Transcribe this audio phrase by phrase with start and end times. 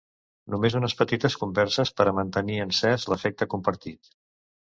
[0.53, 4.13] Només unes petites converses per a mantenir encés l’afecte compartit.